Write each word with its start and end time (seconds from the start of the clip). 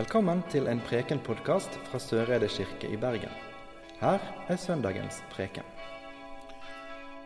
Velkommen 0.00 0.38
til 0.48 0.64
en 0.64 0.78
Preken-podkast 0.80 1.74
fra 1.90 1.98
Søreide 2.00 2.46
kirke 2.48 2.88
i 2.88 2.96
Bergen. 2.96 3.32
Her 4.00 4.22
er 4.48 4.56
søndagens 4.56 5.18
preken. 5.28 5.66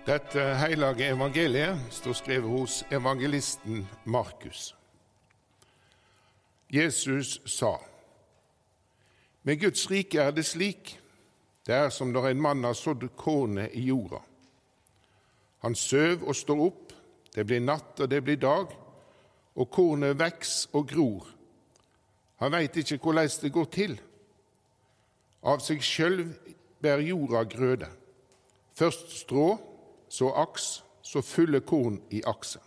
Dette 0.06 0.42
hellige 0.58 1.12
evangeliet 1.12 1.78
står 1.94 2.16
skrevet 2.18 2.50
hos 2.50 2.80
evangelisten 2.90 3.84
Markus. 4.04 4.74
Jesus 6.72 7.38
sa, 7.46 7.76
Med 9.42 9.60
Guds 9.60 9.90
rike 9.90 10.18
er 10.18 10.30
det 10.30 10.44
slik, 10.44 10.98
det 11.66 11.74
er 11.74 11.94
som 11.94 12.10
når 12.10 12.28
en 12.32 12.42
mann 12.42 12.64
har 12.64 12.74
sådd 12.74 13.06
kornet 13.16 13.70
i 13.72 13.84
jorda. 13.86 14.18
Han 15.62 15.74
søv 15.74 16.26
og 16.26 16.34
står 16.36 16.66
opp, 16.66 16.92
det 17.34 17.46
blir 17.46 17.60
natt 17.60 18.00
og 18.00 18.10
det 18.10 18.24
blir 18.24 18.36
dag, 18.36 18.66
og 19.54 19.70
kornet 19.70 20.18
veks 20.18 20.68
og 20.72 20.88
gror. 20.88 21.34
Han 22.44 22.52
veit 22.52 22.76
ikke 22.76 22.98
hvordan 23.00 23.30
det 23.40 23.52
går 23.52 23.68
til. 23.72 23.94
Av 25.48 25.62
seg 25.64 25.80
sjøl 25.80 26.26
bærer 26.84 27.06
jorda 27.08 27.40
grøde. 27.48 27.88
Først 28.76 29.14
strå, 29.16 29.54
så 30.12 30.28
aks, 30.42 30.82
så 31.00 31.22
fulle 31.24 31.62
korn 31.64 32.02
i 32.12 32.20
akset. 32.26 32.60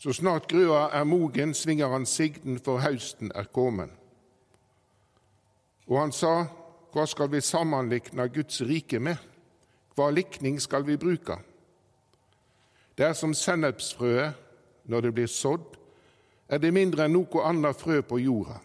Så 0.00 0.16
snart 0.16 0.48
grøa 0.50 0.88
er 0.96 1.04
mogen, 1.04 1.54
svinger 1.54 1.92
han 1.92 2.06
sigden, 2.06 2.58
for 2.58 2.82
høsten 2.82 3.30
er 3.34 3.46
kommet. 3.52 3.94
Og 5.86 6.00
han 6.00 6.12
sa, 6.12 6.48
hva 6.90 7.06
skal 7.06 7.30
vi 7.30 7.44
sammenlikne 7.44 8.26
Guds 8.34 8.62
rike 8.66 8.98
med? 8.98 9.20
Hva 9.94 10.10
likning 10.10 10.58
skal 10.58 10.82
vi 10.88 10.98
bruke? 10.98 11.38
Det 12.98 13.06
er 13.06 13.14
som 13.14 13.34
sennepsfrøet 13.34 14.34
når 14.90 15.06
det 15.06 15.14
blir 15.14 15.30
sådd, 15.30 15.76
er 16.50 16.58
det 16.58 16.72
mindre 16.74 17.06
enn 17.06 17.14
noe 17.14 17.44
annet 17.46 17.78
frø 17.78 18.00
på 18.02 18.18
jorda. 18.18 18.58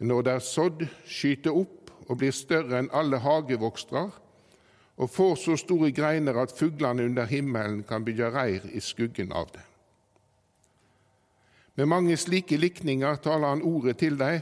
Men 0.00 0.08
når 0.08 0.24
det 0.24 0.32
er 0.32 0.44
sådd, 0.46 0.84
skyter 1.04 1.56
opp 1.56 1.90
og 2.08 2.18
blir 2.22 2.32
større 2.32 2.78
enn 2.80 2.88
alle 2.96 3.20
hagevokstrar, 3.20 4.14
og 5.00 5.08
får 5.12 5.34
så 5.40 5.56
store 5.60 5.90
greiner 5.96 6.36
at 6.40 6.52
fuglene 6.56 7.04
under 7.08 7.28
himmelen 7.28 7.82
kan 7.88 8.04
bygge 8.04 8.30
reir 8.32 8.64
i 8.72 8.80
skuggen 8.84 9.32
av 9.32 9.52
det. 9.52 9.64
Med 11.76 11.88
mange 11.88 12.16
slike 12.20 12.58
likninger 12.60 13.20
taler 13.24 13.54
han 13.54 13.64
ordet 13.64 13.96
til 14.00 14.18
dem, 14.20 14.40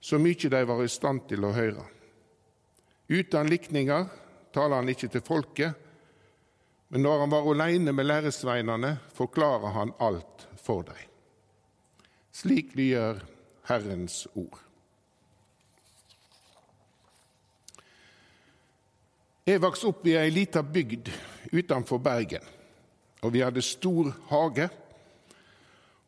så 0.00 0.18
mye 0.20 0.50
de 0.52 0.64
var 0.68 0.82
i 0.84 0.88
stand 0.88 1.26
til 1.28 1.44
å 1.44 1.52
høre. 1.56 1.84
Uten 3.08 3.48
likninger 3.52 4.08
taler 4.52 4.80
han 4.80 4.88
ikke 4.92 5.08
til 5.12 5.24
folket, 5.24 5.76
men 6.88 7.04
når 7.04 7.24
han 7.24 7.32
var 7.32 7.52
alene 7.52 7.92
med 7.92 8.08
læresveinene, 8.08 8.96
forklarer 9.14 9.76
han 9.76 9.94
alt 10.00 10.48
for 10.58 10.82
dem. 10.88 11.09
Slik 12.32 12.74
lyder 12.78 13.20
Herrens 13.66 14.26
ord. 14.34 14.58
Jeg 19.46 19.62
vokste 19.62 19.88
opp 19.90 20.04
i 20.06 20.14
ei 20.14 20.30
lita 20.30 20.62
bygd 20.62 21.08
utenfor 21.50 21.98
Bergen, 21.98 22.44
og 23.24 23.32
vi 23.34 23.42
hadde 23.42 23.64
stor 23.66 24.12
hage. 24.30 24.68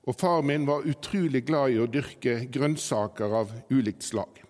Og 0.06 0.14
far 0.18 0.44
min 0.46 0.66
var 0.66 0.86
utrolig 0.86 1.42
glad 1.46 1.74
i 1.74 1.80
å 1.82 1.88
dyrke 1.90 2.36
grønnsaker 2.54 3.34
av 3.40 3.50
ulikt 3.70 4.06
slag. 4.06 4.42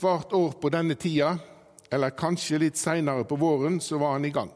Hvert 0.00 0.32
år 0.32 0.54
på 0.62 0.70
denne 0.72 0.94
tida, 0.98 1.34
eller 1.90 2.14
kanskje 2.14 2.62
litt 2.62 2.78
seinere 2.78 3.26
på 3.26 3.38
våren, 3.38 3.80
så 3.82 3.98
var 3.98 4.14
han 4.14 4.24
i 4.24 4.32
gang. 4.34 4.50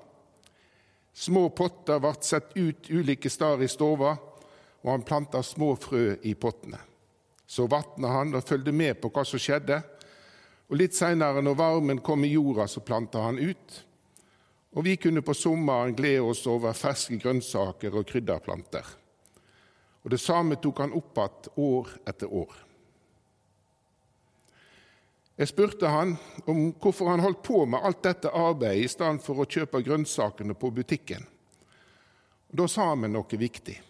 Små 1.15 1.49
potter 1.55 1.99
ble 2.03 2.15
satt 2.23 2.55
ut 2.55 2.91
ulike 2.91 3.31
steder 3.31 3.67
i 3.67 3.71
stova, 3.71 4.15
og 4.85 4.91
han 4.91 5.03
planta 5.03 5.43
små 5.43 5.73
frø 5.81 6.19
i 6.23 6.35
pottene. 6.37 6.79
Så 7.47 7.67
vatna 7.67 8.09
han 8.09 8.35
og 8.37 8.45
fulgte 8.45 8.73
med 8.73 9.01
på 9.01 9.09
hva 9.13 9.25
som 9.25 9.41
skjedde. 9.41 9.81
Og 10.69 10.77
Litt 10.77 10.97
seinere, 10.97 11.41
når 11.45 11.57
varmen 11.57 12.03
kom 12.05 12.25
i 12.25 12.35
jorda, 12.35 12.67
så 12.69 12.85
planta 12.85 13.23
han 13.25 13.41
ut. 13.41 13.79
Og 14.75 14.85
vi 14.85 14.97
kunne 15.01 15.23
på 15.25 15.35
sommeren 15.37 15.95
glede 15.97 16.25
oss 16.29 16.43
over 16.51 16.77
ferske 16.77 17.17
grønnsaker 17.23 17.97
og 17.97 18.07
krydderplanter. 18.11 18.85
Og 20.05 20.11
Det 20.11 20.21
samme 20.21 20.61
tok 20.61 20.85
han 20.85 20.93
opp 20.93 21.17
igjen 21.17 21.65
år 21.65 21.95
etter 22.05 22.35
år. 22.35 22.53
Jeg 25.35 25.49
spurte 25.51 25.89
han 25.91 26.13
om 26.47 26.69
hvorfor 26.79 27.09
han 27.11 27.25
holdt 27.25 27.43
på 27.43 27.65
med 27.67 27.83
alt 27.83 28.05
dette 28.05 28.31
arbeidet 28.31 28.85
i 28.85 28.93
stedet 28.93 29.25
for 29.25 29.41
å 29.41 29.49
kjøpe 29.49 29.83
grønnsakene 29.83 30.55
på 30.55 30.71
butikken. 30.71 31.25
Og 32.53 32.57
Da 32.61 32.69
sa 32.69 32.93
han 32.93 33.01
meg 33.01 33.11
noe 33.17 33.41
viktig. 33.41 33.81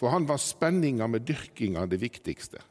For 0.00 0.12
han 0.14 0.26
var 0.28 0.40
spenninga 0.42 1.06
med 1.06 1.26
dyrkinga 1.28 1.86
det 1.86 2.00
viktigste. 2.02 2.62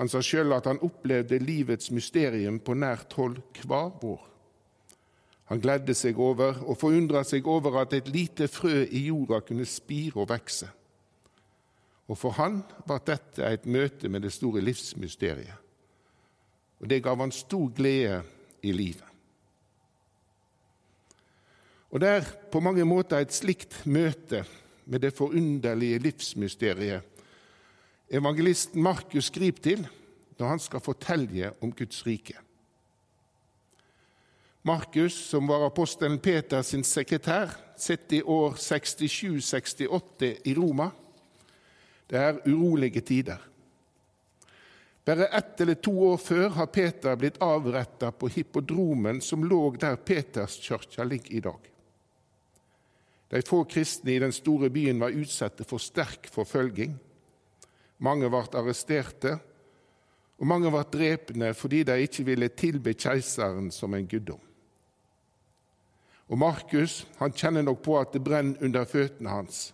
Han 0.00 0.08
sa 0.08 0.22
sjøl 0.24 0.54
at 0.56 0.64
han 0.70 0.80
opplevde 0.80 1.38
livets 1.42 1.90
mysterium 1.92 2.60
på 2.64 2.74
nært 2.78 3.12
hold 3.18 3.40
hver 3.60 3.90
vår. 4.00 4.20
Han 5.50 5.60
gledde 5.60 5.96
seg 5.98 6.18
over 6.22 6.60
og 6.62 6.78
forundra 6.78 7.24
seg 7.26 7.48
over 7.50 7.80
at 7.82 7.96
et 7.98 8.08
lite 8.08 8.46
frø 8.48 8.84
i 8.86 9.08
jorda 9.08 9.40
kunne 9.42 9.66
spire 9.66 10.22
og 10.22 10.28
vekse. 10.30 10.68
Og 12.10 12.18
for 12.18 12.34
han 12.38 12.60
var 12.86 13.02
dette 13.06 13.44
et 13.46 13.66
møte 13.66 14.08
med 14.08 14.22
det 14.22 14.32
store 14.34 14.62
livsmysteriet. 14.62 15.58
Og 16.80 16.88
det 16.88 17.02
gav 17.04 17.18
han 17.20 17.34
stor 17.34 17.68
glede 17.76 18.22
i 18.62 18.72
livet. 18.72 19.06
Og 21.90 22.00
det 22.00 22.08
er 22.08 22.32
på 22.52 22.62
mange 22.62 22.86
måter 22.86 23.20
et 23.20 23.34
slikt 23.34 23.82
møte 23.90 24.44
med 24.90 25.00
det 25.00 25.14
forunderlige 25.14 26.02
livsmysteriet 26.02 27.06
evangelisten 28.10 28.82
Markus 28.82 29.30
skriver 29.30 29.62
til 29.62 29.82
når 30.38 30.48
han 30.48 30.62
skal 30.62 30.80
fortelle 30.82 31.52
om 31.62 31.72
Guds 31.72 32.06
rike. 32.06 32.34
Markus, 34.62 35.14
som 35.14 35.48
var 35.48 35.66
apostelen 35.66 36.18
Peter 36.18 36.62
sin 36.62 36.84
sekretær, 36.84 37.52
sitter 37.76 38.18
i 38.18 38.22
år 38.22 38.56
67-68 38.60 40.32
i 40.44 40.54
Roma. 40.54 40.90
Det 42.10 42.18
er 42.18 42.40
urolige 42.48 43.00
tider. 43.00 43.38
Bare 45.04 45.30
ett 45.36 45.60
eller 45.60 45.74
to 45.74 45.94
år 46.10 46.16
før 46.16 46.48
har 46.58 46.66
Peter 46.66 47.16
blitt 47.16 47.40
avretta 47.40 48.10
på 48.12 48.28
hippodromen 48.28 49.20
som 49.24 49.44
lå 49.44 49.76
der 49.80 49.96
Peterskirka 49.96 51.04
ligger 51.04 51.36
i 51.36 51.40
dag. 51.40 51.70
De 53.30 53.42
få 53.46 53.62
kristne 53.64 54.16
i 54.16 54.18
den 54.18 54.32
store 54.34 54.70
byen 54.74 55.00
var 55.00 55.14
utsatte 55.14 55.64
for 55.64 55.82
sterk 55.82 56.26
forfølging. 56.34 56.96
Mange 58.02 58.30
ble 58.32 58.42
arresterte, 58.58 59.36
og 60.40 60.48
mange 60.48 60.72
ble 60.72 60.82
drepne 60.90 61.52
fordi 61.54 61.84
de 61.86 61.98
ikke 62.02 62.24
ville 62.26 62.48
tilbe 62.56 62.96
keiseren 62.98 63.70
som 63.74 63.94
en 63.94 64.08
guddom. 64.08 64.40
Og 66.30 66.38
Markus 66.38 67.04
han 67.18 67.34
kjenner 67.34 67.66
nok 67.66 67.82
på 67.84 67.98
at 68.00 68.14
det 68.14 68.22
brenner 68.24 68.62
under 68.64 68.86
føttene 68.86 69.30
hans. 69.30 69.70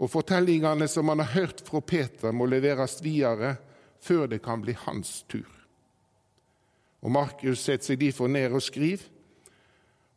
Og 0.00 0.10
fortellingene 0.10 0.88
som 0.88 1.10
han 1.12 1.22
har 1.22 1.34
hørt 1.34 1.62
fra 1.66 1.80
Peter, 1.80 2.32
må 2.32 2.46
leveres 2.46 2.98
videre 3.04 3.56
før 4.00 4.26
det 4.30 4.40
kan 4.42 4.62
bli 4.62 4.74
hans 4.86 5.20
tur. 5.28 5.48
Og 7.00 7.12
Markus 7.12 7.62
setter 7.64 7.92
seg 7.92 8.00
derfor 8.00 8.30
ned 8.30 8.52
og 8.52 8.62
skriver 8.64 9.06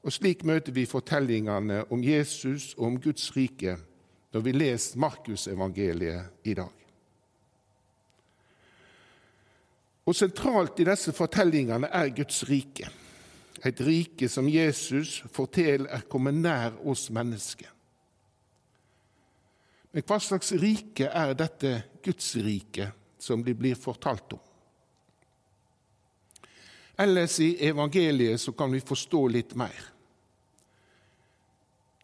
og 0.03 0.11
Slik 0.11 0.43
møter 0.43 0.75
vi 0.75 0.83
fortellingene 0.85 1.85
om 1.91 2.03
Jesus 2.03 2.73
og 2.77 2.87
om 2.89 3.01
Guds 3.01 3.29
rike 3.35 3.77
når 4.33 4.41
vi 4.43 4.51
leser 4.55 4.99
Markusevangeliet 4.99 6.47
i 6.49 6.55
dag. 6.57 6.79
Og 10.03 10.15
Sentralt 10.17 10.81
i 10.83 10.87
disse 10.89 11.13
fortellingene 11.15 11.87
er 11.87 12.11
Guds 12.15 12.41
rike, 12.49 12.89
et 13.63 13.79
rike 13.79 14.27
som 14.27 14.49
Jesus 14.51 15.21
forteller 15.31 15.87
er 15.95 16.03
kommet 16.11 16.35
nær 16.35 16.75
oss 16.83 17.07
mennesker. 17.13 17.69
Men 19.93 20.03
hva 20.09 20.17
slags 20.19 20.51
rike 20.59 21.07
er 21.07 21.35
dette 21.37 21.77
Guds 22.03 22.33
rike 22.43 22.89
som 23.21 23.45
det 23.45 23.55
blir 23.55 23.79
fortalt 23.79 24.35
om? 24.35 24.41
Ellers 26.99 27.39
i 27.39 27.53
evangeliet 27.69 28.41
så 28.41 28.51
kan 28.57 28.73
vi 28.73 28.83
forstå 28.83 29.27
litt 29.31 29.55
mer. 29.57 29.92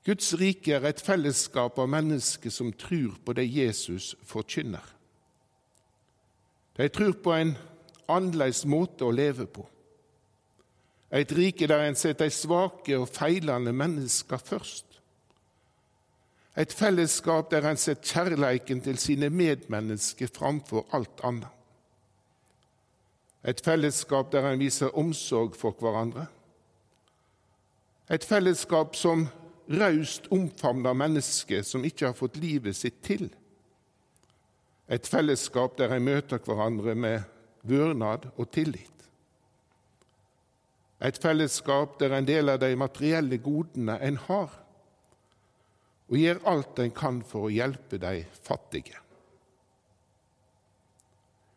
Guds 0.06 0.32
rike 0.40 0.74
er 0.74 0.86
et 0.88 1.02
fellesskap 1.04 1.80
av 1.80 1.90
mennesker 1.92 2.54
som 2.54 2.72
tror 2.74 3.18
på 3.26 3.36
det 3.36 3.48
Jesus 3.50 4.14
forkynner. 4.26 4.86
De 6.80 6.88
tror 6.88 7.18
på 7.20 7.34
en 7.36 7.58
annerledes 8.08 8.64
måte 8.66 9.04
å 9.06 9.12
leve 9.12 9.46
på. 9.46 9.66
Et 11.12 11.32
rike 11.36 11.68
der 11.68 11.84
en 11.88 11.98
setter 11.98 12.30
svake 12.32 12.96
og 12.98 13.10
feilende 13.10 13.74
mennesker 13.74 14.38
først. 14.38 14.86
Et 16.60 16.74
fellesskap 16.74 17.52
der 17.52 17.66
en 17.68 17.80
setter 17.80 18.14
kjærleiken 18.14 18.82
til 18.86 18.98
sine 18.98 19.30
medmennesker 19.30 20.32
framfor 20.34 20.88
alt 20.96 21.24
annet. 21.24 21.50
Et 23.48 23.62
fellesskap 23.64 24.32
der 24.32 24.48
en 24.50 24.60
viser 24.60 24.98
omsorg 24.98 25.56
for 25.56 25.76
hverandre. 25.80 26.26
Et 28.10 28.24
fellesskap 28.26 28.96
som 28.96 29.28
raust 29.70 30.28
omfavner 30.34 30.98
mennesker 30.98 31.62
som 31.66 31.86
ikke 31.86 32.10
har 32.10 32.18
fått 32.18 32.40
livet 32.42 32.78
sitt 32.78 33.02
til. 33.06 33.30
Et 34.90 35.06
fellesskap 35.06 35.78
der 35.78 35.94
en 35.94 36.06
møter 36.06 36.42
hverandre 36.42 36.96
med 36.98 37.28
vørnad 37.70 38.32
og 38.36 38.50
tillit. 38.52 38.88
Et 41.00 41.18
fellesskap 41.22 42.00
der 42.00 42.18
en 42.18 42.28
deler 42.28 42.58
de 42.60 42.74
materielle 42.76 43.38
godene 43.38 44.00
en 44.04 44.18
har, 44.26 44.50
og 46.10 46.18
gjør 46.18 46.42
alt 46.50 46.82
en 46.82 46.92
kan 46.92 47.22
for 47.22 47.48
å 47.48 47.54
hjelpe 47.54 48.00
de 48.02 48.24
fattige. 48.42 48.98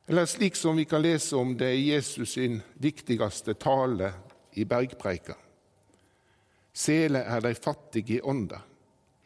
Eller 0.07 0.29
slik 0.29 0.59
som 0.59 0.77
vi 0.77 0.85
kan 0.85 1.03
lese 1.03 1.39
om 1.39 1.55
det 1.57 1.71
i 1.73 1.89
Jesus 1.89 2.35
sin 2.37 2.61
viktigste 2.83 3.55
tale 3.57 4.13
i 4.61 4.67
bergpreika. 4.69 5.39
Sele 6.73 7.19
er 7.19 7.41
de 7.45 7.55
fattige 7.55 8.17
i 8.17 8.21
ånda, 8.25 8.63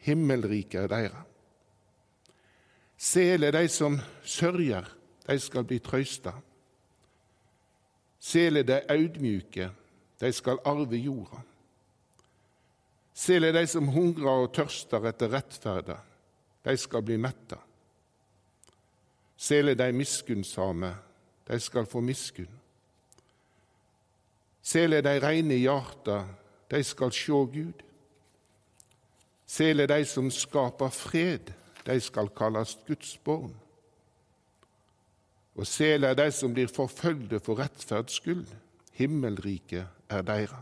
himmelriket 0.03 0.81
er 0.83 0.91
deira. 0.91 1.23
Sele 2.97 3.51
de 3.53 3.67
som 3.69 3.99
sørger, 4.23 4.87
de 5.27 5.39
skal 5.39 5.63
bli 5.67 5.79
trøysta. 5.79 6.33
Sele 8.19 8.63
de 8.67 8.81
audmjuke, 8.91 9.69
de 10.19 10.31
skal 10.33 10.59
arve 10.65 10.97
jorda. 10.97 11.43
Sele 13.13 13.53
de 13.53 13.63
som 13.67 13.87
hungrer 13.93 14.43
og 14.43 14.51
tørster 14.53 15.07
etter 15.09 15.31
rettferda, 15.33 15.97
de 16.65 16.75
skal 16.77 17.05
bli 17.05 17.17
metta. 17.21 17.57
Sele 19.37 19.75
de 19.77 19.91
miskunnsame, 19.93 20.91
de 21.47 21.59
skal 21.61 21.85
få 21.85 22.01
miskunn. 22.01 22.51
Sele 24.61 24.99
de 25.01 25.13
reine 25.23 25.55
i 25.55 25.63
hjarta, 25.63 26.25
de 26.71 26.83
skal 26.83 27.11
sjå 27.11 27.45
Gud. 27.45 27.83
Sele 29.47 29.87
de 29.87 30.05
som 30.05 30.31
skaper 30.31 30.91
fred, 30.91 31.51
de 31.87 31.99
skal 32.03 32.29
kalles 32.35 32.75
Guds 32.87 33.17
barn. 33.23 33.53
Og 35.55 35.67
sele 35.67 36.13
de 36.17 36.27
som 36.31 36.53
blir 36.53 36.69
forfølgde 36.69 37.39
for 37.39 37.59
rettferds 37.59 38.19
skyld, 38.19 38.45
himmelriket 38.97 39.87
er 40.09 40.25
deira. 40.25 40.59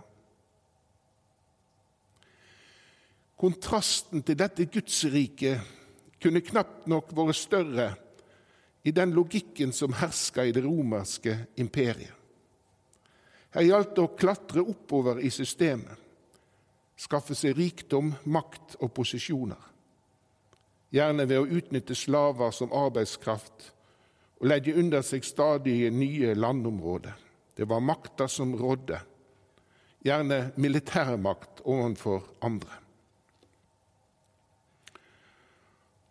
Kontrasten 3.35 4.23
til 4.23 4.37
dette 4.39 4.65
Gudsriket 4.71 5.59
kunne 6.23 6.43
knapt 6.45 6.85
nok 6.87 7.11
vært 7.17 7.35
større 7.35 7.89
i 8.85 8.93
den 8.95 9.11
logikken 9.17 9.73
som 9.75 9.97
herska 9.97 10.45
i 10.45 10.53
det 10.55 10.63
romerske 10.63 11.35
imperiet. 11.59 12.13
Her 13.55 13.63
gjaldt 13.63 13.93
det 13.95 14.03
å 14.03 14.11
klatre 14.19 14.63
oppover 14.67 15.21
i 15.23 15.29
systemet, 15.31 15.95
skaffe 16.99 17.35
seg 17.35 17.55
rikdom, 17.55 18.11
makt 18.27 18.75
og 18.83 18.91
posisjoner. 18.95 19.61
Gjerne 20.91 21.25
ved 21.27 21.39
å 21.39 21.47
utnytte 21.47 21.95
slaver 21.95 22.51
som 22.55 22.73
arbeidskraft 22.75 23.71
og 24.41 24.49
legge 24.51 24.75
under 24.75 25.03
seg 25.07 25.23
stadig 25.23 25.87
nye 25.95 26.35
landområder. 26.35 27.15
Det 27.55 27.67
var 27.67 27.83
makta 27.83 28.27
som 28.27 28.51
rådde, 28.59 28.99
gjerne 30.03 30.51
militærmakt 30.59 31.63
overfor 31.63 32.27
andre. 32.43 32.81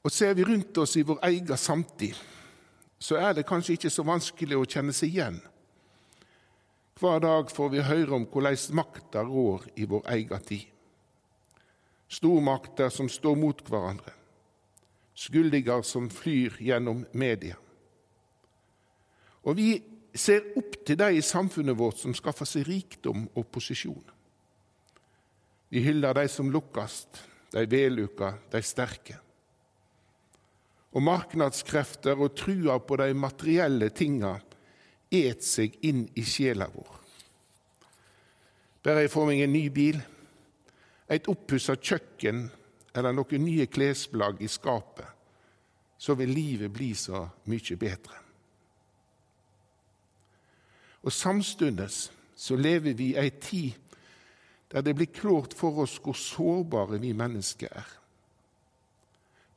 Og 0.05 0.13
Ser 0.13 0.35
vi 0.37 0.45
rundt 0.45 0.79
oss 0.81 0.97
i 0.97 1.05
vår 1.05 1.21
egen 1.29 1.57
samtid, 1.57 2.17
så 2.99 3.21
er 3.21 3.37
det 3.37 3.49
kanskje 3.49 3.77
ikke 3.77 3.93
så 3.93 4.05
vanskelig 4.05 4.57
å 4.57 4.69
kjenne 4.69 4.93
seg 4.97 5.13
igjen. 5.13 5.39
Hver 7.05 7.21
dag 7.21 7.51
får 7.53 7.69
vi 7.69 7.83
høre 7.85 8.17
om 8.17 8.23
hvordan 8.33 8.57
makta 8.79 9.21
rår 9.29 9.67
i 9.77 9.85
vår 9.85 10.07
egen 10.15 10.45
tid. 10.49 10.63
Stormakter 12.09 12.89
som 12.89 13.11
står 13.13 13.35
mot 13.37 13.59
hverandre, 13.69 14.15
skyldiger 15.13 15.83
som 15.85 16.07
flyr 16.09 16.57
gjennom 16.65 17.03
media. 17.13 17.59
Og 19.45 19.59
vi 19.59 19.67
ser 20.17 20.57
opp 20.57 20.79
til 20.87 20.97
de 21.03 21.11
i 21.19 21.21
samfunnet 21.21 21.77
vårt 21.77 22.01
som 22.01 22.17
skaffer 22.17 22.49
seg 22.49 22.65
rikdom 22.71 23.29
og 23.35 23.51
posisjon. 23.53 24.09
Vi 25.69 25.85
hyller 25.85 26.17
de 26.17 26.25
som 26.33 26.49
lukkast, 26.49 27.21
de 27.53 27.67
vellukka, 27.69 28.33
de 28.49 28.65
sterke. 28.65 29.19
Og 30.97 31.05
marknadskrefter 31.05 32.17
og 32.17 32.33
trua 32.33 32.81
på 32.81 32.97
de 33.03 33.13
materielle 33.13 33.93
tinga 33.93 34.39
et 35.11 35.45
seg 35.45 35.77
inn 35.87 36.07
i 36.15 36.25
sjela 36.27 36.69
vår. 36.73 36.93
Bare 38.85 39.05
jeg 39.05 39.13
får 39.13 39.27
meg 39.31 39.41
en 39.45 39.55
ny 39.55 39.65
bil, 39.73 40.01
et 41.09 41.29
oppussa 41.29 41.77
kjøkken 41.77 42.47
eller 42.95 43.15
noen 43.17 43.45
nye 43.45 43.67
klesplagg 43.67 44.43
i 44.45 44.49
skapet, 44.49 45.07
så 45.99 46.17
vil 46.19 46.35
livet 46.35 46.73
bli 46.73 46.93
så 46.99 47.25
mye 47.49 47.77
bedre. 47.81 48.21
Og 51.05 51.13
Samtidig 51.13 51.89
så 52.37 52.57
lever 52.57 52.95
vi 52.97 53.13
i 53.13 53.19
ei 53.21 53.31
tid 53.31 53.73
der 54.73 54.83
det 54.83 54.95
blir 54.97 55.07
klart 55.07 55.55
for 55.55 55.85
oss 55.85 56.01
hvor 56.03 56.17
sårbare 56.19 56.99
vi 56.99 57.13
mennesker 57.13 57.69
er. 57.71 57.91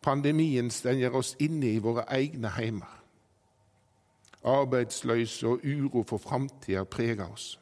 Pandemien 0.01 0.69
stenger 0.71 1.15
oss 1.15 1.35
inne 1.39 1.71
i 1.71 1.79
våre 1.81 2.03
egne 2.13 2.51
heimer. 2.53 2.91
Arbeidsløse 4.43 5.47
og 5.47 5.63
uro 5.65 6.03
for 6.03 6.17
framtida 6.17 6.83
preger 6.83 7.25
oss. 7.25 7.59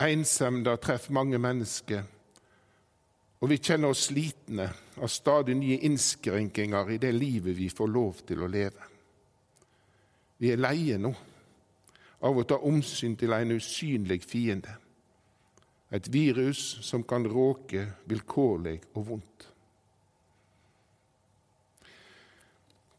Ensemda 0.00 0.76
treffer 0.80 1.12
mange 1.12 1.38
mennesker, 1.38 2.02
og 3.40 3.48
vi 3.48 3.58
kjenner 3.60 3.92
oss 3.92 4.06
slitne 4.08 4.70
av 5.00 5.08
stadig 5.12 5.56
nye 5.56 5.80
innskrenkinger 5.88 6.94
i 6.94 7.00
det 7.00 7.12
livet 7.14 7.56
vi 7.56 7.68
får 7.72 7.92
lov 7.92 8.22
til 8.28 8.44
å 8.44 8.48
leve. 8.48 8.88
Vi 10.40 10.52
er 10.52 10.60
leie 10.60 10.96
nå 11.00 11.12
av 12.24 12.36
å 12.36 12.44
ta 12.48 12.56
omsyn 12.64 13.16
til 13.20 13.32
en 13.36 13.52
usynlig 13.56 14.22
fiende, 14.24 14.72
et 15.92 16.08
virus 16.12 16.78
som 16.86 17.04
kan 17.04 17.24
råke 17.28 17.86
vilkårlig 18.08 18.76
og 18.94 19.06
vondt. 19.08 19.46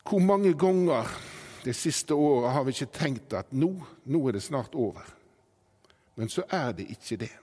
Hvor 0.05 0.19
mange 0.25 0.53
ganger 0.59 1.09
det 1.63 1.73
siste 1.77 2.13
året 2.13 2.53
har 2.55 2.65
vi 2.65 2.73
ikke 2.75 2.93
tenkt 2.95 3.33
at 3.37 3.51
nå, 3.53 3.71
nå 4.09 4.21
er 4.27 4.37
det 4.37 4.43
snart 4.45 4.75
over? 4.75 5.05
Men 6.15 6.29
så 6.29 6.43
er 6.49 6.73
det 6.77 6.89
ikke 6.93 7.17
det. 7.21 7.33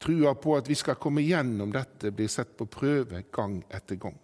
Trua 0.00 0.34
på 0.34 0.56
at 0.56 0.68
vi 0.68 0.76
skal 0.78 0.96
komme 0.96 1.22
gjennom 1.24 1.72
dette, 1.74 2.12
blir 2.14 2.28
sett 2.32 2.56
på 2.56 2.66
prøve 2.70 3.22
gang 3.32 3.58
etter 3.68 4.00
gang. 4.00 4.16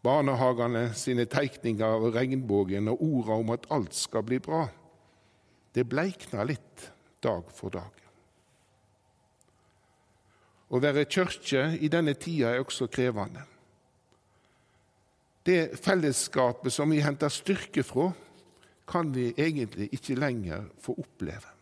Barnehagene 0.00 0.92
sine 0.96 1.26
tegninger 1.28 1.98
av 1.98 2.06
regnbuen 2.14 2.88
og 2.88 3.02
orda 3.04 3.36
om 3.42 3.50
at 3.52 3.66
alt 3.74 3.96
skal 3.98 4.24
bli 4.24 4.38
bra, 4.40 4.62
det 5.74 5.84
bleikner 5.90 6.48
litt 6.48 6.86
dag 7.22 7.50
for 7.54 7.74
dag. 7.74 7.98
Å 10.70 10.78
være 10.78 11.08
kirke 11.10 11.66
i 11.82 11.90
denne 11.90 12.14
tida 12.14 12.54
er 12.54 12.62
også 12.62 12.86
krevende. 12.90 13.42
Det 15.46 15.78
fellesskapet 15.80 16.72
som 16.72 16.90
vi 16.90 17.00
henter 17.00 17.32
styrke 17.32 17.82
fra, 17.82 18.10
kan 18.90 19.14
vi 19.14 19.30
egentlig 19.38 19.88
ikke 19.94 20.18
lenger 20.18 20.66
få 20.82 20.94
oppleve. 20.98 21.54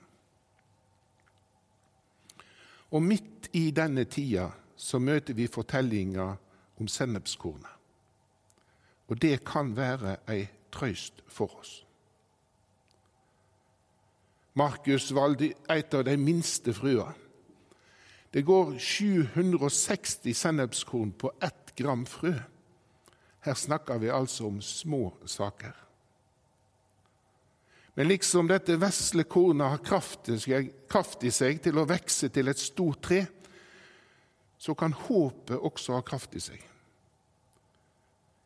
Og 2.90 3.02
midt 3.02 3.50
i 3.52 3.70
denne 3.70 4.04
tida 4.04 4.48
så 4.76 4.98
møter 4.98 5.36
vi 5.36 5.46
fortellinga 5.46 6.28
om 6.80 6.88
sennepskornet. 6.88 7.74
Og 9.08 9.20
det 9.22 9.44
kan 9.44 9.76
være 9.76 10.16
ei 10.28 10.46
trøyst 10.72 11.22
for 11.28 11.52
oss. 11.60 11.84
Markus 14.58 15.12
valgte 15.14 15.52
et 15.70 15.94
av 15.94 16.04
de 16.04 16.16
minste 16.18 16.72
frøa. 16.74 17.12
Det 18.34 18.42
går 18.44 18.74
760 18.78 20.34
sennepskorn 20.36 21.12
på 21.12 21.30
ett 21.42 21.72
gram 21.76 22.04
frø. 22.06 22.34
Her 23.40 23.54
snakker 23.54 23.98
vi 23.98 24.10
altså 24.10 24.46
om 24.48 24.62
små 24.62 25.12
saker. 25.24 25.74
Men 27.98 28.08
liksom 28.08 28.46
dette 28.46 28.76
vesle 28.78 29.24
kornet 29.26 29.72
har 29.72 29.82
kraft 29.82 31.24
i 31.26 31.30
seg 31.34 31.62
til 31.62 31.78
å 31.80 31.86
vokse 31.88 32.28
til 32.30 32.50
et 32.50 32.60
stort 32.62 33.00
tre, 33.02 33.24
så 34.58 34.74
kan 34.78 34.94
håpet 34.94 35.58
også 35.58 35.96
ha 35.96 36.04
kraft 36.06 36.36
i 36.38 36.42
seg. 36.42 36.60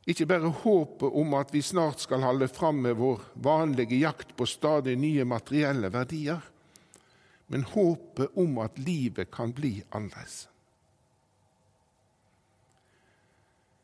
Ikke 0.08 0.26
bare 0.26 0.50
håpet 0.64 1.18
om 1.20 1.36
at 1.38 1.52
vi 1.54 1.62
snart 1.62 2.00
skal 2.02 2.24
holde 2.26 2.48
fram 2.50 2.80
med 2.84 2.96
vår 2.98 3.20
vanlige 3.44 4.00
jakt 4.00 4.34
på 4.36 4.48
stadig 4.48 4.96
nye 4.98 5.24
materielle 5.28 5.92
verdier, 5.92 6.40
men 7.52 7.68
håpet 7.68 8.32
om 8.40 8.58
at 8.64 8.80
livet 8.80 9.30
kan 9.30 9.52
bli 9.52 9.76
annerledes. 9.90 10.46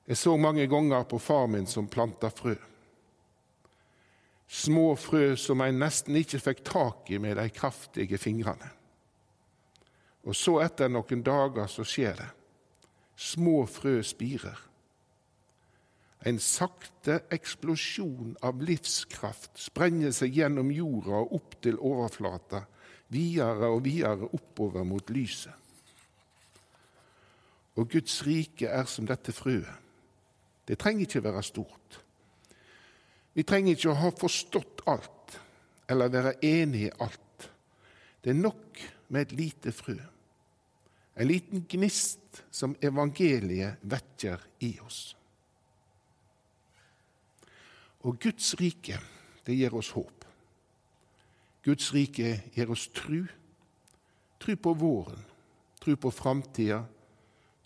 Jeg 0.08 0.16
så 0.16 0.36
mange 0.40 0.64
ganger 0.66 1.04
på 1.04 1.18
far 1.20 1.46
min 1.52 1.66
som 1.68 1.88
planta 1.88 2.30
frø. 2.32 2.54
Små 4.48 4.94
frø 4.96 5.34
som 5.36 5.60
en 5.60 5.82
nesten 5.82 6.16
ikke 6.16 6.40
fikk 6.40 6.62
tak 6.64 7.10
i 7.12 7.18
med 7.20 7.36
de 7.36 7.44
kraftige 7.52 8.16
fingrene. 8.18 8.70
Og 10.24 10.36
så, 10.36 10.58
etter 10.64 10.88
noen 10.88 11.20
dager, 11.24 11.68
så 11.68 11.84
skjer 11.84 12.16
det. 12.16 12.30
Små 13.16 13.66
frø 13.68 14.00
spirer, 14.02 14.64
En 16.26 16.38
sakte 16.42 17.20
eksplosjon 17.30 18.32
av 18.42 18.58
livskraft 18.66 19.52
sprenger 19.54 20.10
seg 20.10 20.34
gjennom 20.34 20.72
jorda 20.74 21.20
og 21.20 21.34
opp 21.36 21.54
til 21.62 21.78
overflata, 21.78 22.64
videre 23.14 23.70
og 23.70 23.84
videre 23.84 24.26
oppover 24.26 24.82
mot 24.82 25.12
lyset. 25.14 25.54
Og 27.78 27.86
Guds 27.92 28.16
rike 28.26 28.66
er 28.66 28.90
som 28.90 29.06
dette 29.06 29.30
frøet. 29.30 29.87
Det 30.68 30.76
trenger 30.76 31.06
ikke 31.06 31.24
være 31.24 31.42
stort. 31.42 31.98
Vi 33.34 33.44
trenger 33.46 33.72
ikke 33.72 33.92
å 33.92 34.00
ha 34.02 34.10
forstått 34.12 34.84
alt 34.90 35.38
eller 35.88 36.12
være 36.12 36.34
enig 36.44 36.88
i 36.88 36.94
alt. 37.00 37.48
Det 38.20 38.34
er 38.34 38.40
nok 38.42 38.80
med 39.08 39.24
et 39.24 39.36
lite 39.38 39.72
frø, 39.72 39.96
en 41.16 41.28
liten 41.28 41.64
gnist 41.70 42.42
som 42.50 42.76
evangeliet 42.84 43.80
vekker 43.88 44.42
i 44.66 44.74
oss. 44.84 45.00
Og 48.04 48.18
Guds 48.20 48.52
rike, 48.60 49.00
det 49.46 49.56
gir 49.56 49.74
oss 49.74 49.90
håp. 49.96 50.26
Guds 51.64 51.90
rike 51.94 52.36
gir 52.54 52.70
oss 52.70 52.86
tru. 52.94 53.24
Tru 54.38 54.54
på 54.54 54.72
våren, 54.78 55.24
tru 55.80 55.96
på 55.98 56.12
framtida, 56.14 56.84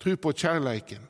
tru 0.01 0.15
på 0.17 0.31
kjærleiken. 0.33 1.03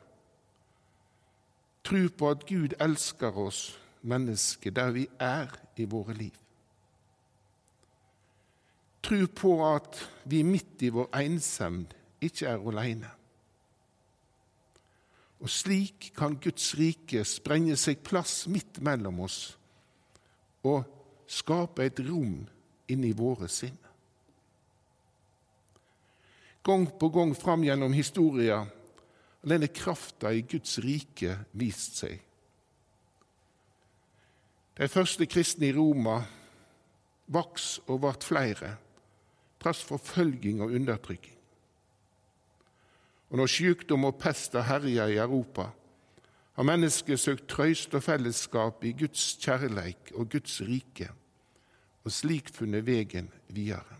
Tru 1.84 2.08
på 2.10 2.30
at 2.32 2.46
Gud 2.48 2.75
elsker 2.82 3.38
oss 3.38 3.74
mennesker 4.02 4.72
der 4.72 4.92
vi 4.96 5.08
er 5.20 5.52
i 5.78 5.86
våre 5.90 6.16
liv. 6.16 6.36
Tro 9.04 9.25
på 9.36 9.52
at 9.68 10.00
vi 10.32 10.44
midt 10.48 10.84
i 10.88 10.92
vår 10.96 11.10
ensemd 11.20 11.92
ikke 12.24 12.48
er 12.48 12.62
aleine. 12.72 13.10
Og 15.44 15.52
slik 15.52 16.13
kan 16.16 16.38
Guds 16.40 16.70
rike 16.80 17.25
sprenge 17.28 17.75
seg 17.80 18.00
plass 18.06 18.46
midt 18.48 18.80
mellom 18.80 19.20
oss 19.25 19.40
og 20.63 20.86
skape 21.28 21.84
et 21.84 22.00
rom 22.08 22.46
inni 22.88 23.12
våre 23.18 23.50
sinn. 23.52 23.75
Gang 26.63 26.88
på 26.96 27.10
gang 27.12 27.34
fram 27.36 27.66
gjennom 27.68 27.92
historia 27.92 28.62
har 28.62 28.72
denne 29.50 29.68
krafta 29.68 30.32
i 30.32 30.46
Guds 30.48 30.78
rike 30.84 31.36
vist 31.60 32.00
seg. 32.00 32.22
De 34.74 34.88
første 34.90 35.28
kristne 35.30 35.68
i 35.70 35.76
Roma 35.76 36.22
vaks 37.34 37.78
og 37.88 38.02
vart 38.06 38.26
flere, 38.26 38.74
trass 39.62 39.84
forfølging 39.86 40.64
og 40.64 40.74
undertrykking. 40.74 41.38
Og 43.34 43.40
når 43.42 43.50
sykdom 43.50 44.08
og 44.10 44.18
pest 44.22 44.56
har 44.58 44.68
herja 44.70 45.08
i 45.10 45.20
Europa, 45.22 45.70
har 46.54 46.68
mennesket 46.70 47.20
søkt 47.20 47.48
trøyst 47.50 47.94
og 47.98 48.04
fellesskap 48.06 48.84
i 48.86 48.94
Guds 48.98 49.34
kjærleik 49.42 50.14
og 50.14 50.30
Guds 50.30 50.60
rike, 50.62 51.10
og 52.04 52.12
slik 52.14 52.52
funnet 52.54 52.86
vegen 52.86 53.32
videre. 53.50 54.00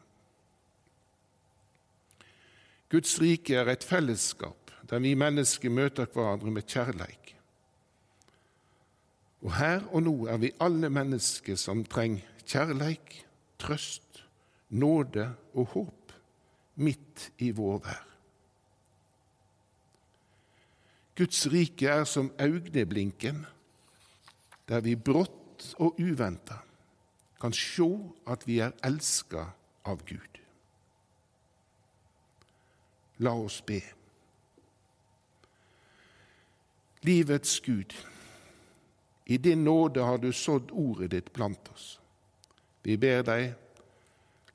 Guds 2.94 3.16
rike 3.22 3.58
er 3.58 3.72
et 3.74 3.84
fellesskap 3.84 4.63
der 4.94 5.02
vi 5.02 5.16
mennesker 5.18 5.72
møter 5.74 6.06
hverandre 6.06 6.52
med 6.54 6.68
kjærleik. 6.70 7.32
Og 9.42 9.56
her 9.58 9.88
og 9.90 10.04
nå 10.06 10.12
er 10.30 10.38
vi 10.38 10.52
alle 10.62 10.92
mennesker 10.94 11.58
som 11.58 11.82
trenger 11.90 12.22
kjærleik, 12.46 13.16
trøst, 13.58 14.22
nåde 14.70 15.32
og 15.58 15.72
håp 15.72 16.14
midt 16.86 17.32
i 17.42 17.50
vår 17.58 17.82
vær. 17.88 18.04
Guds 21.18 21.42
rike 21.50 21.90
er 21.90 22.06
som 22.06 22.30
augneblinken, 22.38 23.48
der 24.70 24.86
vi 24.86 24.94
brått 24.94 25.74
og 25.82 25.98
uventa 25.98 26.60
kan 27.42 27.54
sjå 27.54 27.90
at 28.30 28.46
vi 28.46 28.62
er 28.62 28.78
elska 28.86 29.50
av 29.90 30.06
Gud. 30.06 30.40
La 33.26 33.34
oss 33.34 33.58
be. 33.66 33.82
Livets 37.04 37.60
Gud, 37.60 37.96
i 39.26 39.38
din 39.38 39.64
nåde 39.64 40.02
har 40.04 40.18
du 40.18 40.32
sådd 40.34 40.72
ordet 40.72 41.12
ditt 41.12 41.34
blant 41.34 41.70
oss. 41.74 42.00
Vi 42.84 42.98
ber 42.98 43.24
deg, 43.24 43.54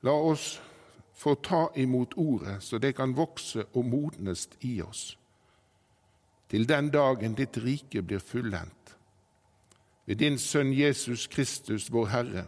la 0.01 0.13
oss 0.13 0.59
få 1.13 1.35
ta 1.35 1.67
imot 1.75 2.13
ordet, 2.17 2.59
så 2.63 2.77
det 2.77 2.95
kan 2.95 3.15
vokse 3.17 3.65
og 3.73 3.85
modnes 3.85 4.47
i 4.61 4.81
oss 4.81 5.19
til 6.49 6.69
den 6.69 6.89
dagen 6.89 7.35
ditt 7.37 7.57
rike 7.57 8.01
blir 8.01 8.19
fullendt. 8.19 8.95
Ved 10.05 10.15
din 10.15 10.37
Sønn 10.37 10.73
Jesus 10.73 11.27
Kristus, 11.27 11.91
vår 11.91 12.05
Herre, 12.05 12.45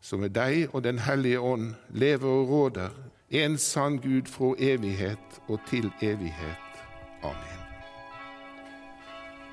som 0.00 0.20
med 0.20 0.30
deg 0.30 0.68
og 0.74 0.84
Den 0.84 0.98
hellige 0.98 1.40
ånd 1.40 1.74
lever 1.90 2.28
og 2.28 2.48
råder, 2.48 2.90
en 3.30 3.58
sann 3.58 3.98
Gud 3.98 4.30
fra 4.30 4.54
evighet 4.58 5.42
og 5.48 5.60
til 5.68 5.90
evighet. 6.00 6.82
Amen. 7.22 7.55